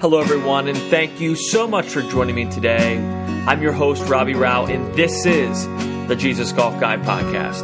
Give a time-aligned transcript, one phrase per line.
[0.00, 2.96] Hello, everyone, and thank you so much for joining me today.
[3.46, 5.66] I'm your host, Robbie Rao, and this is
[6.08, 7.60] the Jesus Golf Guide Podcast.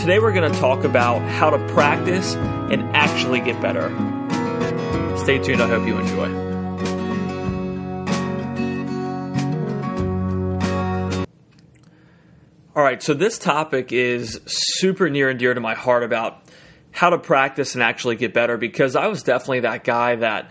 [0.00, 3.90] Today, we're going to talk about how to practice and actually get better.
[5.18, 6.46] Stay tuned, I hope you enjoy.
[12.74, 16.45] All right, so this topic is super near and dear to my heart about
[16.96, 20.50] how to practice and actually get better because I was definitely that guy that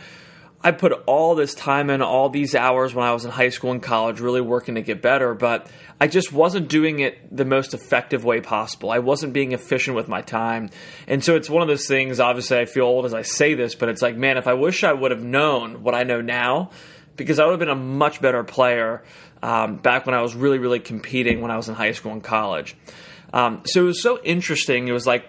[0.61, 3.71] I put all this time in, all these hours when I was in high school
[3.71, 5.67] and college, really working to get better, but
[5.99, 8.91] I just wasn't doing it the most effective way possible.
[8.91, 10.69] I wasn't being efficient with my time.
[11.07, 13.73] And so it's one of those things, obviously, I feel old as I say this,
[13.73, 16.69] but it's like, man, if I wish I would have known what I know now,
[17.15, 19.03] because I would have been a much better player
[19.41, 22.23] um, back when I was really, really competing when I was in high school and
[22.23, 22.75] college.
[23.33, 24.87] Um, so it was so interesting.
[24.87, 25.25] It was like,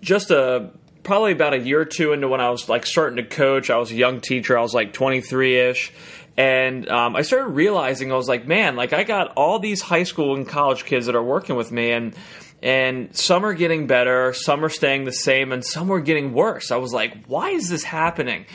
[0.00, 0.70] just a
[1.02, 3.70] probably about a year or two into when I was like starting to coach.
[3.70, 4.58] I was a young teacher.
[4.58, 5.92] I was like 23 ish.
[6.36, 10.04] And um, I started realizing I was like, man, like I got all these high
[10.04, 12.14] school and college kids that are working with me, and
[12.62, 16.70] and some are getting better, some are staying the same, and some are getting worse.
[16.70, 18.46] I was like, why is this happening?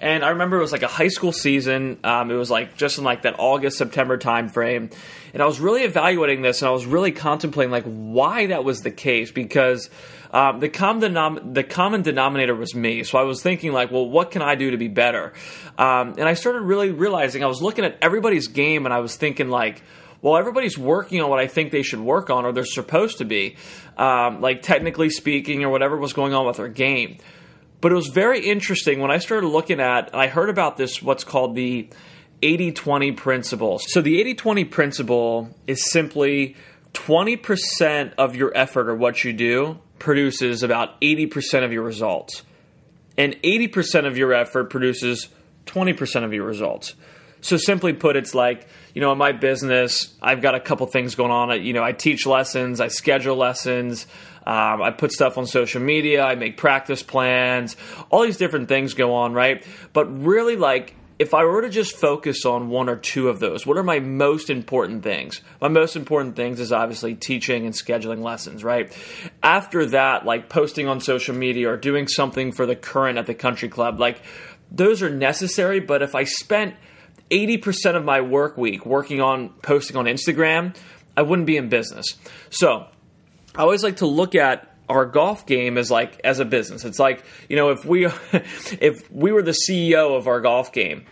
[0.00, 2.00] And I remember it was like a high school season.
[2.04, 4.90] Um, it was like just in like that August September time frame,
[5.32, 8.80] and I was really evaluating this, and I was really contemplating like why that was
[8.80, 9.88] the case because
[10.32, 13.02] um, the common denom- the common denominator was me.
[13.04, 15.32] So I was thinking like, well, what can I do to be better?
[15.76, 19.16] Um, and I started really realizing I was looking at everybody's game, and I was
[19.16, 19.82] thinking like.
[20.22, 23.24] Well, everybody's working on what I think they should work on, or they're supposed to
[23.24, 23.56] be,
[23.96, 27.16] um, like technically speaking, or whatever was going on with their game.
[27.80, 31.24] But it was very interesting when I started looking at, I heard about this, what's
[31.24, 31.88] called the
[32.42, 33.78] 80 20 principle.
[33.78, 36.56] So the 80 20 principle is simply
[36.92, 42.42] 20% of your effort or what you do produces about 80% of your results.
[43.16, 45.28] And 80% of your effort produces
[45.66, 46.94] 20% of your results.
[47.42, 51.14] So simply put, it's like, you know, in my business, I've got a couple things
[51.14, 51.62] going on.
[51.62, 54.06] You know, I teach lessons, I schedule lessons,
[54.46, 57.76] um, I put stuff on social media, I make practice plans,
[58.10, 59.64] all these different things go on, right?
[59.92, 63.66] But really, like, if I were to just focus on one or two of those,
[63.66, 65.42] what are my most important things?
[65.60, 68.90] My most important things is obviously teaching and scheduling lessons, right?
[69.42, 73.34] After that, like posting on social media or doing something for the current at the
[73.34, 74.22] country club, like
[74.70, 76.74] those are necessary, but if I spent
[77.30, 80.74] 80% of my work week working on posting on Instagram,
[81.18, 82.06] I wouldn't be in business.
[82.48, 82.86] So,
[83.54, 86.84] I always like to look at our golf game is like as a business.
[86.84, 91.06] It's like you know if we if we were the CEO of our golf game,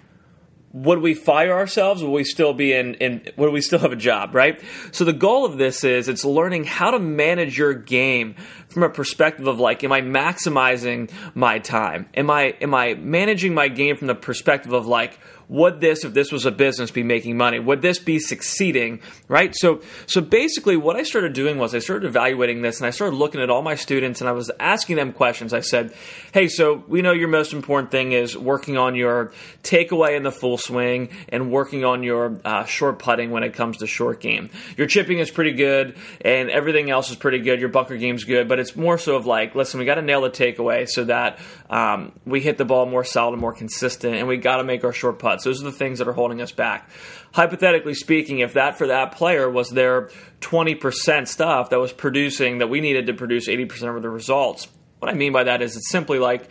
[0.72, 2.02] would we fire ourselves?
[2.02, 4.60] Would we still be in, in would we still have a job, right?
[4.92, 8.34] So the goal of this is it's learning how to manage your game
[8.68, 12.08] from a perspective of like, am I maximizing my time?
[12.14, 16.14] Am I am I managing my game from the perspective of like, would this if
[16.14, 17.58] this was a business be making money?
[17.58, 19.54] Would this be succeeding right?
[19.54, 23.16] So so basically what i started doing was i started evaluating this and i started
[23.16, 25.52] looking at all my students and i was asking them questions.
[25.52, 25.94] I said
[26.32, 29.32] hey so we know your most important thing is working on your
[29.62, 33.78] takeaway in the full swing and working on your uh, short putting when it comes
[33.78, 34.50] to short game.
[34.76, 37.60] Your chipping is pretty good and everything else is pretty good.
[37.60, 40.20] Your bunker game's good but it's more so of like listen we got to nail
[40.20, 41.38] the takeaway so that
[41.70, 44.84] um, we hit the ball more solid and more consistent and we got to make
[44.84, 46.88] our short putts those are the things that are holding us back.
[47.32, 50.10] Hypothetically speaking, if that for that player was their
[50.40, 55.10] 20% stuff that was producing, that we needed to produce 80% of the results, what
[55.10, 56.48] I mean by that is it's simply like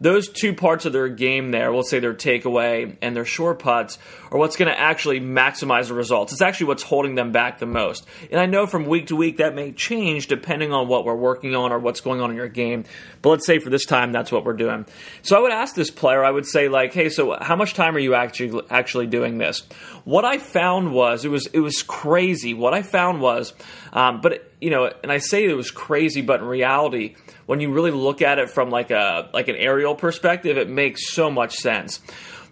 [0.00, 3.98] those two parts of their game there, we'll say their takeaway and their short putts,
[4.30, 6.32] are what's going to actually maximize the results.
[6.32, 8.06] It's actually what's holding them back the most.
[8.30, 11.56] And I know from week to week that may change depending on what we're working
[11.56, 12.84] on or what's going on in your game.
[13.22, 14.86] But let's say for this time, that's what we're doing.
[15.22, 17.96] So I would ask this player, I would say like, hey, so how much time
[17.96, 19.66] are you actually actually doing this?
[20.04, 22.54] What I found was it was it was crazy.
[22.54, 23.52] What I found was,
[23.92, 27.16] um, but you know, and I say it was crazy, but in reality
[27.48, 31.08] when you really look at it from like a like an aerial perspective, it makes
[31.08, 31.98] so much sense.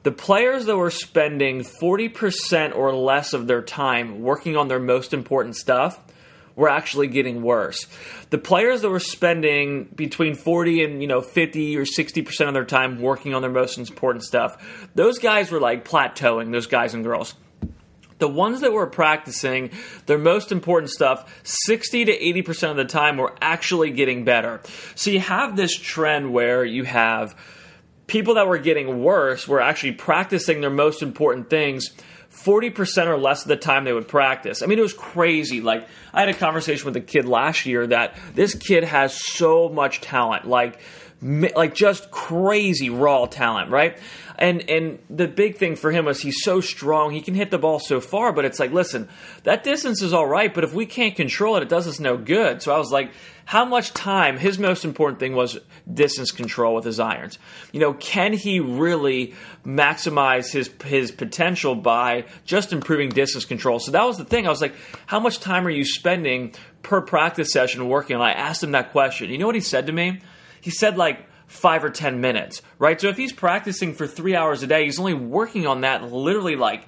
[0.05, 5.13] The players that were spending 40% or less of their time working on their most
[5.13, 6.01] important stuff
[6.55, 7.87] were actually getting worse.
[8.31, 12.65] The players that were spending between 40 and, you know, 50 or 60% of their
[12.65, 17.05] time working on their most important stuff, those guys were like plateauing, those guys and
[17.05, 17.35] girls
[18.19, 19.71] the ones that were practicing
[20.07, 24.61] their most important stuff 60 to 80% of the time were actually getting better.
[24.95, 27.37] So you have this trend where you have
[28.07, 31.91] people that were getting worse were actually practicing their most important things
[32.31, 34.63] 40% or less of the time they would practice.
[34.63, 35.63] I mean, it was crazy.
[35.63, 39.71] Like, I had a conversation with a kid last year that this kid has so
[39.71, 40.47] much talent.
[40.47, 40.79] Like,
[41.23, 43.99] like just crazy raw talent, right?
[44.39, 47.59] And and the big thing for him was he's so strong, he can hit the
[47.59, 49.09] ball so far, but it's like, listen,
[49.45, 52.19] that distance is all right, but if we can't control it, it does us no
[52.19, 52.61] good.
[52.61, 53.13] So I was like,
[53.47, 54.37] how much time?
[54.37, 55.59] His most important thing was
[55.91, 57.39] distance control with his irons.
[57.73, 59.35] You know, can he really
[59.65, 63.79] maximize his his potential by just improving distance control?
[63.79, 64.47] So that was the thing.
[64.47, 64.75] I was like,
[65.07, 66.53] how much time are you spending
[66.83, 68.15] per practice session working?
[68.15, 69.31] And I asked him that question.
[69.31, 70.21] You know what he said to me?
[70.61, 73.01] He said like five or 10 minutes, right?
[73.01, 76.57] So if he's practicing for three hours a day, he's only working on that literally
[76.57, 76.87] like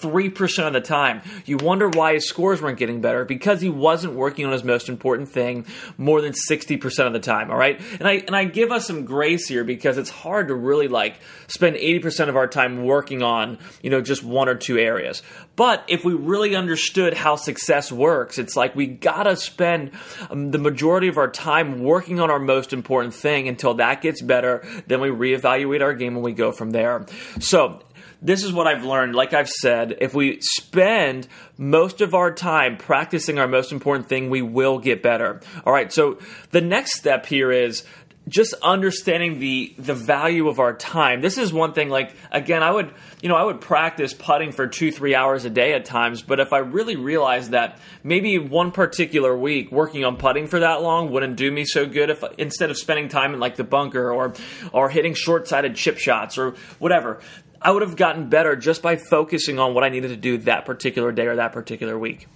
[0.00, 1.22] 3% of the time.
[1.44, 4.88] You wonder why his scores weren't getting better because he wasn't working on his most
[4.88, 5.66] important thing
[5.98, 7.80] more than 60% of the time, all right?
[7.98, 11.16] And I and I give us some grace here because it's hard to really like
[11.46, 15.22] spend 80% of our time working on, you know, just one or two areas.
[15.56, 19.92] But if we really understood how success works, it's like we got to spend
[20.30, 24.22] um, the majority of our time working on our most important thing until that gets
[24.22, 27.04] better, then we reevaluate our game and we go from there.
[27.40, 27.80] So,
[28.22, 29.14] this is what I've learned.
[29.14, 31.26] Like I've said, if we spend
[31.56, 35.40] most of our time practicing our most important thing, we will get better.
[35.64, 36.18] All right, so
[36.50, 37.84] the next step here is
[38.28, 41.20] just understanding the the value of our time.
[41.20, 44.68] This is one thing like again, I would, you know, I would practice putting for
[44.68, 49.36] 2-3 hours a day at times, but if I really realized that maybe one particular
[49.36, 52.78] week working on putting for that long wouldn't do me so good if instead of
[52.78, 54.34] spending time in like the bunker or
[54.72, 57.20] or hitting short-sided chip shots or whatever,
[57.62, 60.64] I would have gotten better just by focusing on what I needed to do that
[60.64, 62.26] particular day or that particular week.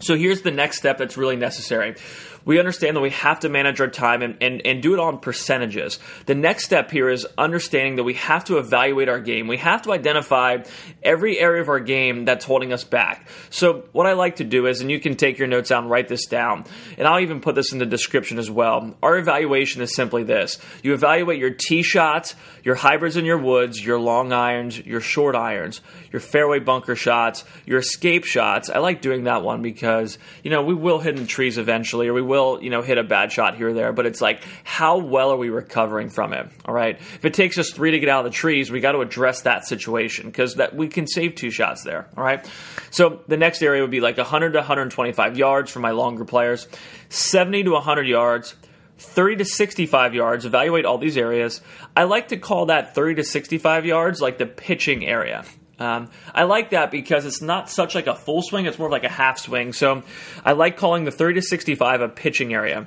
[0.00, 1.96] So here's the next step that's really necessary
[2.48, 5.18] we understand that we have to manage our time and, and, and do it on
[5.18, 5.98] percentages.
[6.24, 9.48] The next step here is understanding that we have to evaluate our game.
[9.48, 10.62] We have to identify
[11.02, 13.28] every area of our game that's holding us back.
[13.50, 15.90] So, what I like to do is, and you can take your notes out and
[15.90, 16.64] write this down,
[16.96, 18.96] and I'll even put this in the description as well.
[19.02, 22.34] Our evaluation is simply this you evaluate your tee shots,
[22.64, 27.44] your hybrids and your woods, your long irons, your short irons, your fairway bunker shots,
[27.66, 28.70] your escape shots.
[28.70, 32.14] I like doing that one because, you know, we will hit in trees eventually, or
[32.14, 34.42] we will will, you know, hit a bad shot here or there, but it's like,
[34.64, 36.48] how well are we recovering from it?
[36.64, 36.96] All right.
[36.96, 39.42] If it takes us three to get out of the trees, we got to address
[39.42, 42.08] that situation because that we can save two shots there.
[42.16, 42.48] All right.
[42.90, 46.68] So the next area would be like 100 to 125 yards for my longer players,
[47.08, 48.54] 70 to 100 yards.
[49.00, 51.60] 30 to 65 yards, evaluate all these areas.
[51.96, 55.44] I like to call that 30 to 65 yards like the pitching area.
[55.78, 59.04] Um, I like that because it's not such like a full swing; it's more like
[59.04, 59.72] a half swing.
[59.72, 60.02] So
[60.44, 62.86] I like calling the 30 to 65 a pitching area.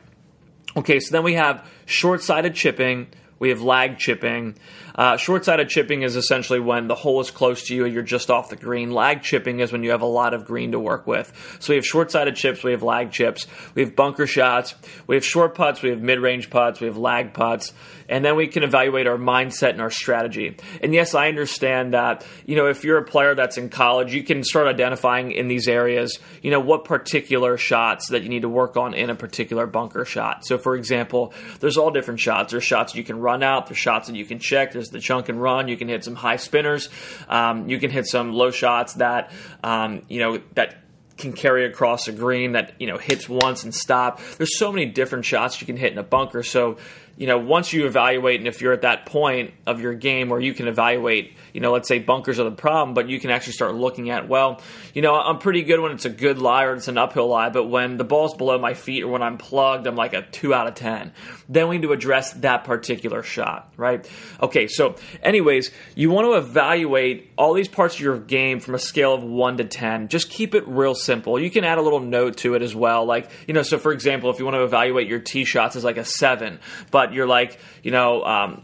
[0.76, 3.08] Okay, so then we have short-sided chipping,
[3.42, 4.56] we have lag chipping.
[4.94, 8.04] Uh, short sided chipping is essentially when the hole is close to you and you're
[8.04, 8.92] just off the green.
[8.92, 11.58] Lag chipping is when you have a lot of green to work with.
[11.60, 14.76] So we have short sided chips, we have lag chips, we have bunker shots,
[15.08, 17.74] we have short putts, we have mid range putts, we have lag putts,
[18.08, 20.58] and then we can evaluate our mindset and our strategy.
[20.84, 24.24] And yes, I understand that, you know, if you're a player that's in college, you
[24.24, 28.50] can start identifying in these areas, you know, what particular shots that you need to
[28.50, 30.46] work on in a particular bunker shot.
[30.46, 32.52] So for example, there's all different shots.
[32.52, 35.30] There's shots you can run out, there's shots that you can check, there's the chunk
[35.30, 36.90] and run, you can hit some high spinners,
[37.30, 39.32] um, you can hit some low shots that,
[39.64, 40.76] um, you know, that
[41.22, 44.20] can carry across a green that you know hits once and stop.
[44.38, 46.44] There's so many different shots you can hit in a bunker.
[46.44, 46.78] So
[47.22, 50.40] you know, once you evaluate, and if you're at that point of your game where
[50.40, 53.54] you can evaluate, you know, let's say bunkers are the problem, but you can actually
[53.54, 54.60] start looking at, well,
[54.94, 57.50] you know, I'm pretty good when it's a good lie or it's an uphill lie,
[57.50, 60.54] but when the ball's below my feet or when I'm plugged, I'm like a two
[60.54, 61.12] out of 10.
[61.48, 64.04] Then we need to address that particular shot, right?
[64.42, 68.80] Okay, so, anyways, you want to evaluate all these parts of your game from a
[68.80, 70.08] scale of one to 10.
[70.08, 71.38] Just keep it real simple.
[71.38, 73.06] You can add a little note to it as well.
[73.06, 75.84] Like, you know, so for example, if you want to evaluate your tee shots as
[75.84, 78.64] like a seven, but you're like, you know, um,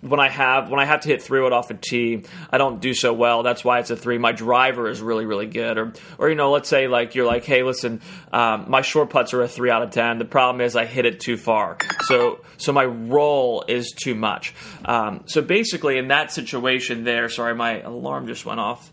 [0.00, 2.80] when I have when I have to hit three wood off a tee, I don't
[2.80, 3.42] do so well.
[3.42, 4.16] That's why it's a three.
[4.16, 5.76] My driver is really really good.
[5.76, 8.00] Or or you know, let's say like you're like, hey, listen,
[8.32, 10.18] um, my short putts are a three out of ten.
[10.18, 11.76] The problem is I hit it too far.
[12.04, 14.54] So so my roll is too much.
[14.84, 18.90] Um, so basically, in that situation there, sorry, my alarm just went off.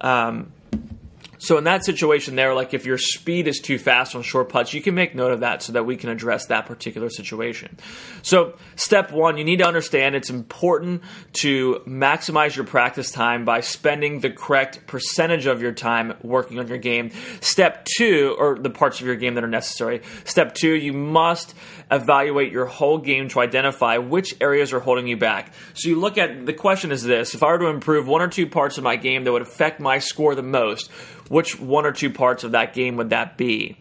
[0.00, 0.52] Um,
[1.40, 4.74] so in that situation there, like if your speed is too fast on short putts,
[4.74, 7.78] you can make note of that so that we can address that particular situation.
[8.20, 11.02] So step one, you need to understand it's important
[11.40, 16.68] to maximize your practice time by spending the correct percentage of your time working on
[16.68, 17.10] your game.
[17.40, 20.02] Step two, or the parts of your game that are necessary.
[20.24, 21.54] Step two, you must
[21.90, 25.52] evaluate your whole game to identify which areas are holding you back.
[25.72, 28.28] So you look at the question is this: if I were to improve one or
[28.28, 30.90] two parts of my game that would affect my score the most,
[31.30, 33.78] which one or two parts of that game would that be?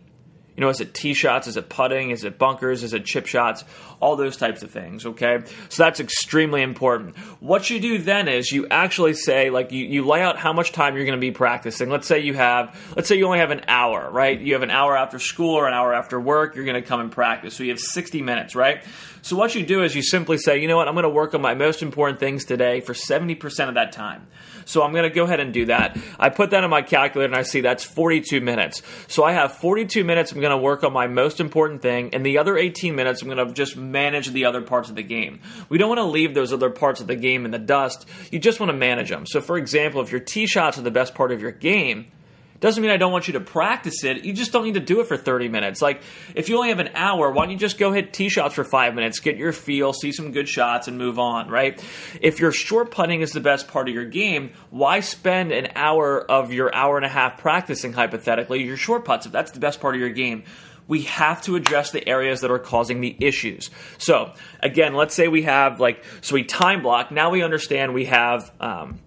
[0.55, 1.47] You know, is it tee shots?
[1.47, 2.11] Is it putting?
[2.11, 2.83] Is it bunkers?
[2.83, 3.63] Is it chip shots?
[4.01, 5.39] All those types of things, okay?
[5.69, 7.17] So that's extremely important.
[7.41, 10.71] What you do then is you actually say, like, you, you lay out how much
[10.71, 11.89] time you're going to be practicing.
[11.89, 14.39] Let's say you have, let's say you only have an hour, right?
[14.39, 17.01] You have an hour after school or an hour after work, you're going to come
[17.01, 17.55] and practice.
[17.55, 18.83] So you have 60 minutes, right?
[19.21, 21.33] So what you do is you simply say, you know what, I'm going to work
[21.33, 24.27] on my most important things today for 70% of that time.
[24.65, 25.97] So I'm going to go ahead and do that.
[26.19, 28.81] I put that in my calculator and I see that's 42 minutes.
[29.07, 32.25] So I have 42 minutes I'm going to work on my most important thing, and
[32.25, 35.39] the other 18 minutes I'm going to just manage the other parts of the game.
[35.69, 38.07] We don't want to leave those other parts of the game in the dust.
[38.31, 39.25] You just want to manage them.
[39.25, 42.11] So, for example, if your tee shots are the best part of your game,
[42.59, 44.25] doesn't mean I don't want you to practice it.
[44.25, 45.81] You just don't need to do it for 30 minutes.
[45.81, 46.01] Like,
[46.35, 48.65] if you only have an hour, why don't you just go hit tee shots for
[48.65, 51.81] five minutes, get your feel, see some good shots, and move on, right?
[52.21, 56.19] If your short putting is the best part of your game, why spend an hour
[56.19, 59.79] of your hour and a half practicing, hypothetically, your short putts if that's the best
[59.79, 60.43] part of your game?
[60.89, 63.69] We have to address the areas that are causing the issues.
[63.99, 67.11] So, again, let's say we have like, so we time block.
[67.11, 68.99] Now we understand we have, um,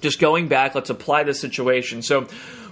[0.00, 2.00] just going back, let's apply this situation.
[2.00, 2.28] So,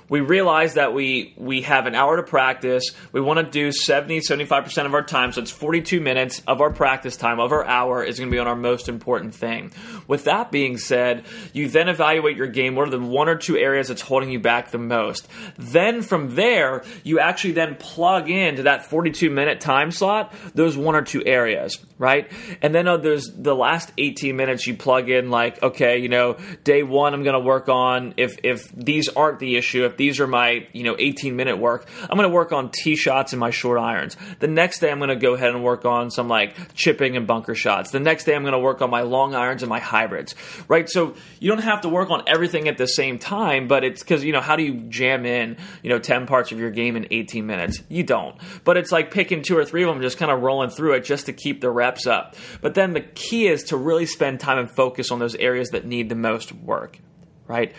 [0.08, 2.90] we realize that we we have an hour to practice.
[3.12, 6.70] We want to do 70, 75% of our time, so it's 42 minutes of our
[6.70, 9.72] practice time of our hour is going to be on our most important thing.
[10.06, 12.74] With that being said, you then evaluate your game.
[12.74, 15.28] What are the one or two areas that's holding you back the most?
[15.56, 20.94] Then from there, you actually then plug into that 42 minute time slot those one
[20.94, 22.30] or two areas, right?
[22.62, 26.36] And then uh, there's the last 18 minutes you plug in like, okay, you know,
[26.62, 30.26] day one I'm going to work on if if these aren't the issue, these are
[30.26, 33.50] my, you know, 18 minute work, I'm going to work on tee shots and my
[33.50, 34.16] short irons.
[34.40, 37.26] The next day, I'm going to go ahead and work on some like chipping and
[37.26, 37.90] bunker shots.
[37.90, 40.34] The next day, I'm going to work on my long irons and my hybrids,
[40.68, 40.88] right?
[40.88, 44.24] So you don't have to work on everything at the same time, but it's because,
[44.24, 47.06] you know, how do you jam in, you know, 10 parts of your game in
[47.10, 47.82] 18 minutes?
[47.88, 48.36] You don't.
[48.64, 51.04] But it's like picking two or three of them, just kind of rolling through it
[51.04, 52.36] just to keep the reps up.
[52.60, 55.84] But then the key is to really spend time and focus on those areas that
[55.84, 56.98] need the most work,
[57.46, 57.74] right?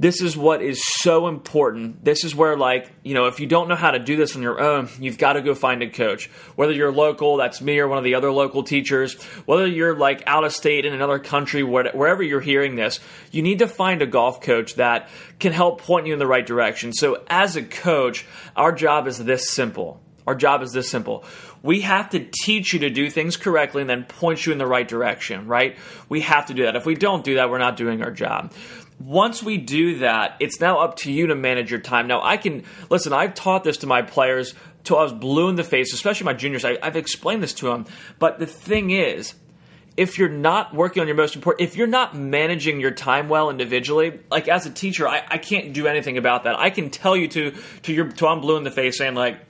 [0.00, 2.02] This is what is so important.
[2.02, 4.40] This is where, like, you know, if you don't know how to do this on
[4.40, 6.28] your own, you've got to go find a coach.
[6.56, 9.12] Whether you're local, that's me or one of the other local teachers,
[9.44, 12.98] whether you're like out of state in another country, wherever you're hearing this,
[13.30, 16.46] you need to find a golf coach that can help point you in the right
[16.46, 16.94] direction.
[16.94, 18.24] So, as a coach,
[18.56, 20.00] our job is this simple.
[20.26, 21.24] Our job is this simple.
[21.62, 24.66] We have to teach you to do things correctly and then point you in the
[24.66, 25.76] right direction, right?
[26.08, 26.76] We have to do that.
[26.76, 28.52] If we don't do that, we're not doing our job
[29.00, 32.06] once we do that, it's now up to you to manage your time.
[32.06, 33.12] Now, I can listen.
[33.12, 34.54] I've taught this to my players
[34.84, 36.64] till I was blue in the face, especially my juniors.
[36.64, 37.86] I, have explained this to them.
[38.18, 39.34] But the thing is,
[39.96, 43.50] if you're not working on your most important, if you're not managing your time well
[43.50, 46.58] individually, like as a teacher, I, I can't do anything about that.
[46.58, 47.52] I can tell you to
[47.82, 49.40] to your to I'm blue in the face saying like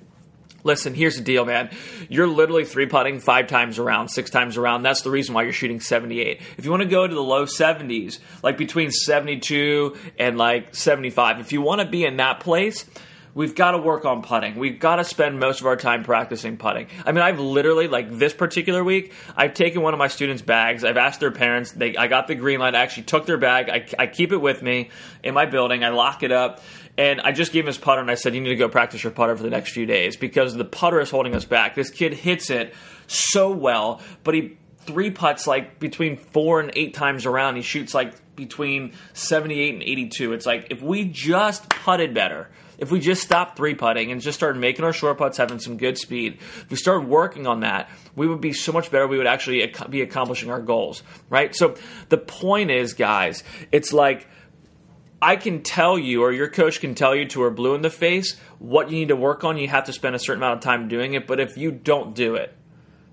[0.63, 1.71] Listen, here's the deal, man.
[2.09, 4.83] You're literally three putting five times around, six times around.
[4.83, 6.41] That's the reason why you're shooting 78.
[6.59, 11.41] If you want to go to the low 70s, like between 72 and like 75,
[11.41, 12.85] if you want to be in that place,
[13.35, 14.57] we've got to work on putting.
[14.57, 16.89] We've got to spend most of our time practicing putting.
[17.05, 20.85] I mean, I've literally like this particular week, I've taken one of my students' bags.
[20.85, 21.73] I've asked their parents.
[21.73, 22.75] They, I got the green light.
[22.75, 23.69] I actually took their bag.
[23.69, 24.91] I, I keep it with me
[25.23, 25.85] in my building.
[25.85, 26.61] I lock it up.
[26.99, 29.03] And I just gave him his putter and I said, You need to go practice
[29.03, 31.75] your putter for the next few days because the putter is holding us back.
[31.75, 32.75] This kid hits it
[33.07, 37.57] so well, but he three putts like between four and eight times around.
[37.57, 40.33] He shoots like between 78 and 82.
[40.33, 44.39] It's like if we just putted better, if we just stopped three putting and just
[44.39, 47.91] started making our short putts having some good speed, if we started working on that,
[48.17, 49.07] we would be so much better.
[49.07, 51.55] We would actually be accomplishing our goals, right?
[51.55, 51.77] So
[52.09, 54.27] the point is, guys, it's like
[55.23, 57.91] I can tell you, or your coach can tell you to her blue in the
[57.91, 59.59] face, what you need to work on.
[59.59, 61.27] You have to spend a certain amount of time doing it.
[61.27, 62.55] But if you don't do it,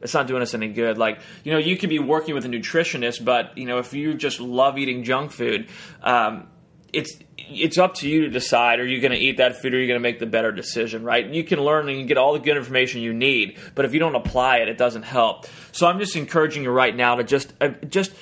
[0.01, 0.97] it's not doing us any good.
[0.97, 4.13] Like, you know, you could be working with a nutritionist, but, you know, if you
[4.13, 5.67] just love eating junk food,
[6.01, 6.47] um,
[6.93, 9.77] it's it's up to you to decide are you going to eat that food or
[9.77, 12.17] are you going to make the better decision right you can learn and you get
[12.17, 15.45] all the good information you need but if you don't apply it it doesn't help
[15.71, 18.13] so i'm just encouraging you right now to just uh, just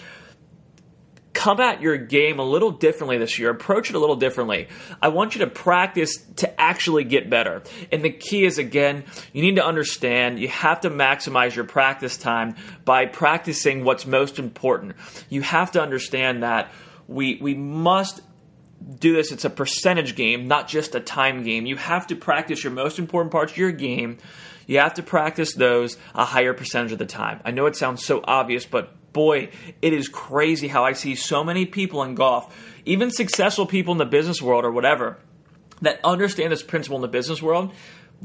[1.45, 3.51] come at your game a little differently this year.
[3.51, 4.67] Approach it a little differently.
[4.99, 7.61] I want you to practice to actually get better.
[7.91, 12.17] And the key is again, you need to understand you have to maximize your practice
[12.17, 14.95] time by practicing what's most important.
[15.29, 16.71] You have to understand that
[17.07, 18.21] we we must
[18.99, 21.67] do this it's a percentage game, not just a time game.
[21.67, 24.17] You have to practice your most important parts of your game.
[24.65, 27.39] You have to practice those a higher percentage of the time.
[27.45, 29.49] I know it sounds so obvious, but boy,
[29.81, 32.53] it is crazy how I see so many people in golf,
[32.85, 35.17] even successful people in the business world or whatever,
[35.81, 37.71] that understand this principle in the business world,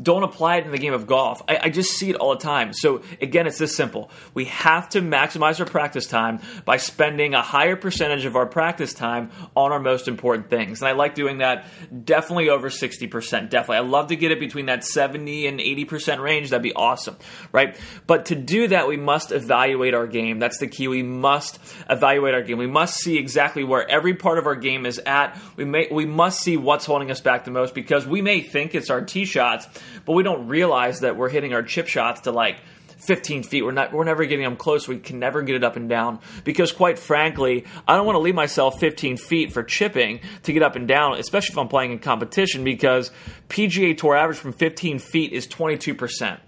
[0.01, 1.43] don't apply it in the game of golf.
[1.49, 2.73] I, I, just see it all the time.
[2.73, 4.11] So, again, it's this simple.
[4.35, 8.95] We have to maximize our practice time by spending a higher percentage of our practice
[8.95, 10.81] time on our most important things.
[10.81, 11.67] And I like doing that
[12.05, 13.51] definitely over 60%.
[13.51, 13.77] Definitely.
[13.77, 16.51] I love to get it between that 70 and 80% range.
[16.51, 17.17] That'd be awesome,
[17.53, 17.77] right?
[18.07, 20.39] But to do that, we must evaluate our game.
[20.39, 20.89] That's the key.
[20.89, 22.59] We must evaluate our game.
[22.59, 25.39] We must see exactly where every part of our game is at.
[25.57, 28.75] We, may, we must see what's holding us back the most because we may think
[28.75, 29.67] it's our tee shots
[30.05, 32.61] but we don't realize that we're hitting our chip shots to like
[33.01, 33.63] 15 feet.
[33.63, 33.93] We're not.
[33.93, 34.87] We're never getting them close.
[34.87, 38.21] We can never get it up and down because, quite frankly, I don't want to
[38.21, 41.93] leave myself 15 feet for chipping to get up and down, especially if I'm playing
[41.93, 42.65] in competition.
[42.65, 43.11] Because
[43.49, 46.41] PGA Tour average from 15 feet is 22 percent.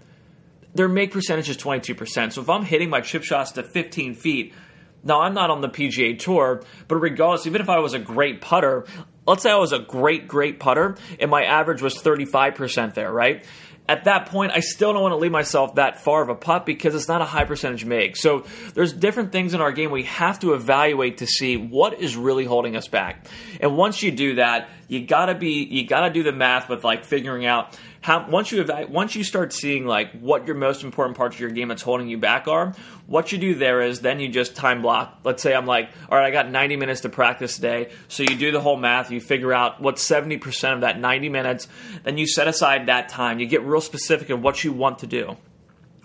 [0.75, 2.33] Their make percentage is 22 percent.
[2.33, 4.53] So if I'm hitting my chip shots to 15 feet.
[5.05, 8.39] Now, I'm not on the PGA Tour, but regardless, even if I was a great
[8.39, 8.85] putter,
[9.25, 13.43] let's say I was a great, great putter and my average was 35% there, right?
[13.87, 16.65] At that point, I still don't want to leave myself that far of a putt
[16.65, 18.15] because it's not a high percentage make.
[18.15, 22.15] So there's different things in our game we have to evaluate to see what is
[22.15, 23.27] really holding us back.
[23.59, 27.03] And once you do that, you gotta be you gotta do the math with like
[27.03, 31.15] figuring out how once you evaluate, once you start seeing like what your most important
[31.15, 32.73] parts of your game that's holding you back are,
[33.07, 35.21] what you do there is then you just time block.
[35.23, 37.91] Let's say I'm like, all right, I got 90 minutes to practice today.
[38.09, 41.69] So you do the whole math, you figure out what's 70% of that 90 minutes,
[42.03, 43.39] then you set aside that time.
[43.39, 45.37] You get real specific of what you want to do.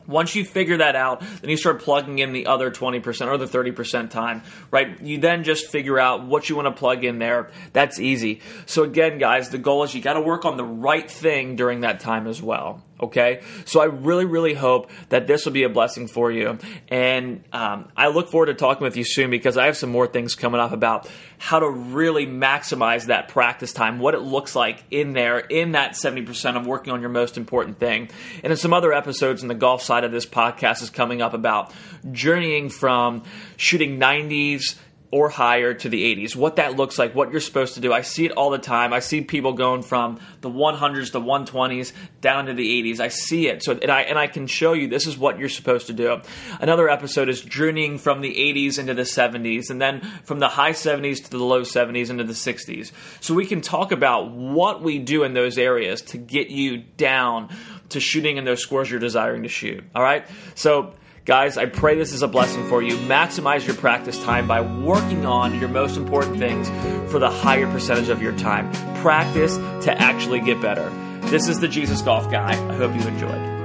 [0.08, 3.46] Once you figure that out, then you start plugging in the other 20% or the
[3.46, 5.00] 30% time, right?
[5.00, 7.50] You then just figure out what you want to plug in there.
[7.72, 8.40] That's easy.
[8.66, 11.82] So, again, guys, the goal is you got to work on the right thing during
[11.82, 12.82] that time as well.
[13.00, 16.58] Okay, so I really, really hope that this will be a blessing for you.
[16.88, 20.08] And um, I look forward to talking with you soon because I have some more
[20.08, 24.82] things coming up about how to really maximize that practice time, what it looks like
[24.90, 28.08] in there, in that 70% of working on your most important thing.
[28.42, 31.34] And then some other episodes in the golf side of this podcast is coming up
[31.34, 31.72] about
[32.10, 33.22] journeying from
[33.56, 34.76] shooting 90s
[35.10, 36.36] or higher to the 80s.
[36.36, 37.92] What that looks like, what you're supposed to do.
[37.92, 38.92] I see it all the time.
[38.92, 43.00] I see people going from the 100s to 120s down to the 80s.
[43.00, 43.62] I see it.
[43.62, 46.20] So and I and I can show you this is what you're supposed to do.
[46.60, 50.72] Another episode is journeying from the 80s into the 70s and then from the high
[50.72, 52.92] 70s to the low 70s into the 60s.
[53.20, 57.48] So we can talk about what we do in those areas to get you down
[57.90, 59.82] to shooting in those scores you're desiring to shoot.
[59.94, 60.26] All right?
[60.54, 60.92] So
[61.28, 62.96] Guys, I pray this is a blessing for you.
[63.00, 66.70] Maximize your practice time by working on your most important things
[67.12, 68.72] for the higher percentage of your time.
[69.02, 70.88] Practice to actually get better.
[71.28, 72.52] This is the Jesus Golf Guy.
[72.52, 73.57] I hope you enjoyed.